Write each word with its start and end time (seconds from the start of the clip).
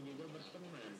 juga 0.00 0.24
berteman 0.32 0.92